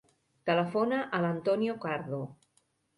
[0.49, 2.27] Telefona a l'Antonio Cardo.